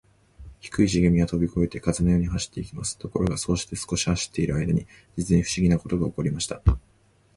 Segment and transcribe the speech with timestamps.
[0.61, 2.97] 低いしげみはとびこえて、風のように走っていきます。
[2.97, 6.59] ところが、そうして少し走っているあいだに、じつにふしぎなことがおこりました。